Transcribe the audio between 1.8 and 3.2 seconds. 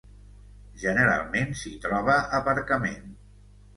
troba aparcament